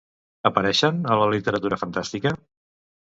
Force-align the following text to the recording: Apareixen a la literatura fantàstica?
Apareixen 0.49 0.97
a 1.15 1.17
la 1.23 1.27
literatura 1.35 1.81
fantàstica? 1.83 2.33